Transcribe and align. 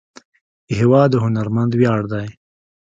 هېواد 0.77 1.09
د 1.11 1.15
هنرمند 1.25 1.71
ویاړ 1.75 2.01
دی. 2.13 2.27